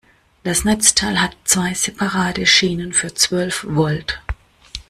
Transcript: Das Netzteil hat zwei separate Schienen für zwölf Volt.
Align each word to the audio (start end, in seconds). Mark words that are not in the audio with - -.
Das 0.41 0.63
Netzteil 0.65 1.21
hat 1.21 1.37
zwei 1.43 1.75
separate 1.75 2.47
Schienen 2.47 2.91
für 2.91 3.13
zwölf 3.13 3.63
Volt. 3.69 4.19